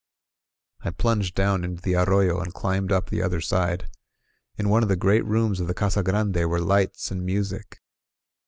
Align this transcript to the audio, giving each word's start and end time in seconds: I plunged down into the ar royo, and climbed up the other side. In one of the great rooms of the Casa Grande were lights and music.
I 0.79 0.89
plunged 0.89 1.35
down 1.35 1.63
into 1.63 1.79
the 1.83 1.93
ar 1.93 2.07
royo, 2.07 2.41
and 2.41 2.51
climbed 2.51 2.91
up 2.91 3.11
the 3.11 3.21
other 3.21 3.39
side. 3.39 3.87
In 4.57 4.67
one 4.67 4.81
of 4.81 4.89
the 4.89 4.95
great 4.95 5.23
rooms 5.27 5.59
of 5.59 5.67
the 5.67 5.75
Casa 5.75 6.01
Grande 6.01 6.43
were 6.49 6.59
lights 6.59 7.11
and 7.11 7.23
music. 7.23 7.83